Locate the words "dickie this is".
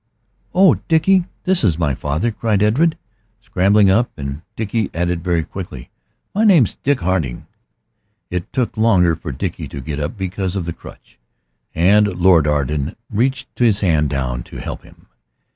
0.87-1.77